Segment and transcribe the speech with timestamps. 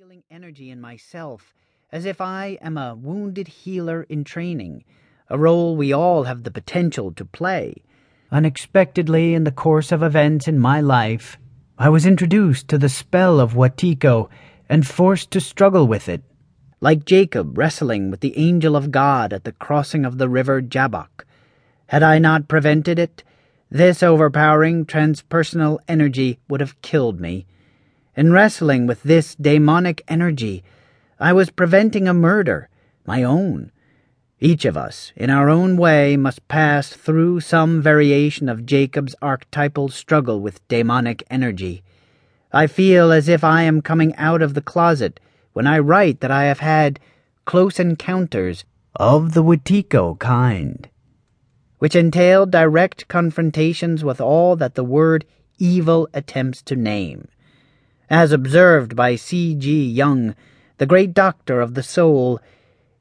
[0.00, 1.52] feeling energy in myself,
[1.92, 4.82] as if I am a wounded healer in training,
[5.28, 7.74] a role we all have the potential to play.
[8.32, 11.36] Unexpectedly, in the course of events in my life,
[11.76, 14.30] I was introduced to the spell of Wetiko
[14.70, 16.22] and forced to struggle with it.
[16.80, 21.26] Like Jacob wrestling with the angel of God at the crossing of the river Jabbok.
[21.88, 23.22] Had I not prevented it,
[23.70, 27.44] this overpowering transpersonal energy would have killed me.
[28.20, 30.62] In wrestling with this demonic energy,
[31.18, 32.68] I was preventing a murder,
[33.06, 33.72] my own.
[34.38, 39.88] Each of us, in our own way, must pass through some variation of Jacob's archetypal
[39.88, 41.82] struggle with demonic energy.
[42.52, 45.18] I feel as if I am coming out of the closet
[45.54, 47.00] when I write that I have had
[47.46, 48.66] close encounters
[48.96, 50.90] of the Wetiko kind,
[51.78, 55.24] which entail direct confrontations with all that the word
[55.58, 57.26] evil attempts to name.
[58.10, 59.54] As observed by C.
[59.54, 59.86] G.
[59.86, 60.34] Jung,
[60.78, 62.40] the great doctor of the soul,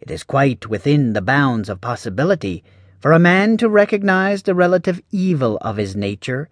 [0.00, 2.64] it is quite within the bounds of possibility
[3.00, 6.48] for a man to recognize the relative evil of his nature,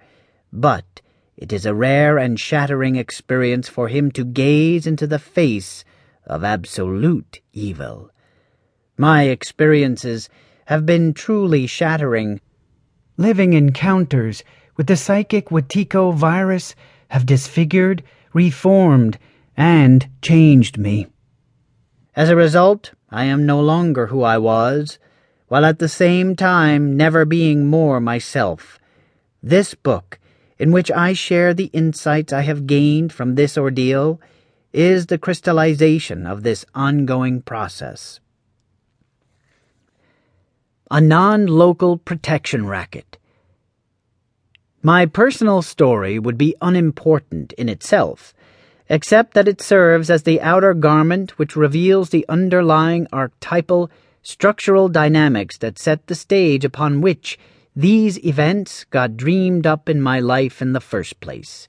[0.52, 1.00] but
[1.34, 5.82] it is a rare and shattering experience for him to gaze into the face
[6.26, 8.10] of absolute evil.
[8.98, 10.28] My experiences
[10.66, 12.38] have been truly shattering.
[13.16, 14.44] Living encounters
[14.76, 16.74] with the psychic Wetiko virus
[17.08, 19.18] have disfigured, reformed,
[19.56, 21.06] and changed me.
[22.14, 24.98] As a result, I am no longer who I was,
[25.48, 28.78] while at the same time never being more myself.
[29.42, 30.18] This book,
[30.58, 34.20] in which I share the insights I have gained from this ordeal,
[34.72, 38.20] is the crystallization of this ongoing process.
[40.90, 43.18] A non local protection racket.
[44.84, 48.34] My personal story would be unimportant in itself,
[48.88, 53.92] except that it serves as the outer garment which reveals the underlying archetypal
[54.24, 57.38] structural dynamics that set the stage upon which
[57.76, 61.68] these events got dreamed up in my life in the first place.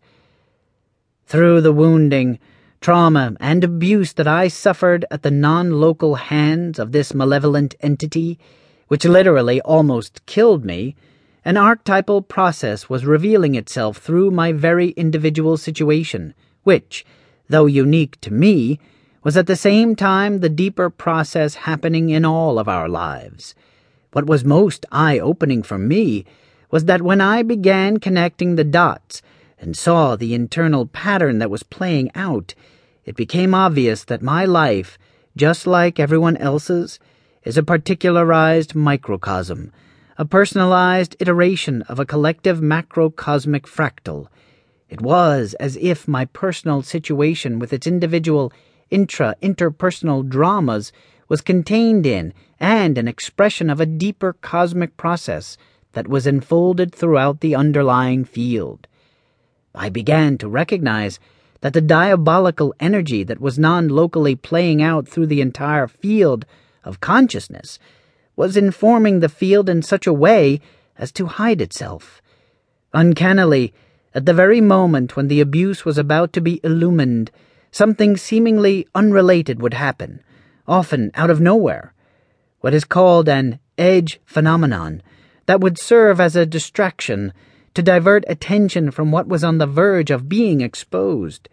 [1.28, 2.40] Through the wounding,
[2.81, 8.40] trauma, and abuse that I suffered at the non local hands of this malevolent entity,
[8.88, 10.96] which literally almost killed me,
[11.46, 16.34] an archetypal process was revealing itself through my very individual situation,
[16.64, 17.06] which,
[17.50, 18.80] though unique to me,
[19.24, 23.56] was at the same time the deeper process happening in all of our lives.
[24.14, 26.26] What was most eye opening for me
[26.72, 29.22] was that when I began connecting the dots
[29.59, 32.53] and saw the internal pattern that was playing out,
[33.06, 34.98] it became obvious that my life,
[35.36, 37.00] just like everyone else's,
[37.44, 39.72] is a particularized microcosm,
[40.23, 44.28] a personalized iteration of a collective macrocosmic fractal.
[44.88, 48.53] It was as if my personal situation with its individual
[48.89, 50.94] intra interpersonal dramas
[51.28, 55.57] was contained in and an expression of a deeper cosmic process
[55.91, 58.88] that was enfolded throughout the underlying field.
[59.75, 61.19] I began to recognize
[61.59, 66.45] that the diabolical energy that was non locally playing out through the entire field
[66.85, 67.78] of consciousness
[68.36, 70.60] was informing the field in such a way
[70.98, 72.22] as to hide itself.
[72.94, 73.74] Uncannily,
[74.14, 77.32] at the very moment when the abuse was about to be illumined,
[77.72, 80.22] something seemingly unrelated would happen,
[80.68, 81.94] often out of nowhere.
[82.62, 85.02] What is called an edge phenomenon
[85.46, 87.34] that would serve as a distraction
[87.74, 91.50] to divert attention from what was on the verge of being exposed.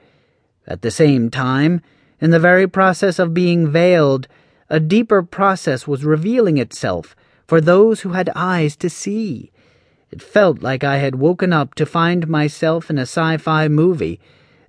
[0.67, 1.81] At the same time,
[2.21, 4.29] in the very process of being veiled,
[4.71, 7.17] a deeper process was revealing itself
[7.47, 9.51] for those who had eyes to see.
[10.11, 14.21] It felt like I had woken up to find myself in a sci fi movie,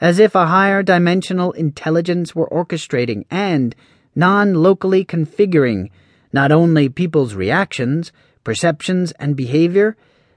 [0.02, 3.76] as if a higher dimensional intelligence were orchestrating and
[4.16, 5.90] non locally configuring
[6.34, 8.12] not only people's reactions,
[8.44, 9.96] perceptions, and behavior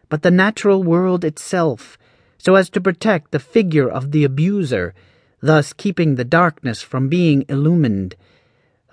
[0.08, 1.98] but the natural world itself,
[2.38, 4.94] so as to protect the figure of the abuser,
[5.40, 8.14] thus keeping the darkness from being illumined.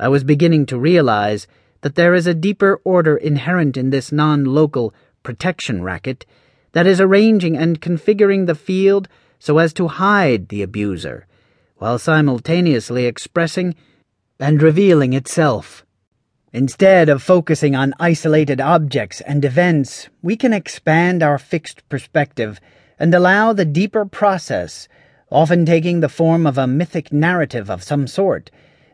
[0.01, 1.45] I was beginning to realize
[1.81, 6.25] that there is a deeper order inherent in this non local protection racket
[6.71, 9.07] that is arranging and configuring the field
[9.37, 11.27] so as to hide the abuser,
[11.77, 13.75] while simultaneously expressing
[14.39, 15.85] and revealing itself.
[16.51, 22.59] Instead of focusing on isolated objects and events, we can expand our fixed perspective
[22.97, 24.87] and allow the deeper process,
[25.29, 28.49] often taking the form of a mythic narrative of some sort,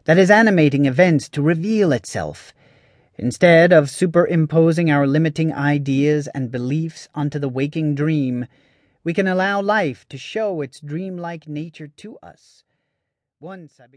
[0.08, 2.54] that is animating events to reveal itself.
[3.18, 8.46] Instead of superimposing our limiting ideas and beliefs onto the waking dream,
[9.04, 12.64] we can allow life to show its dreamlike nature to us.
[13.42, 13.96] Once I began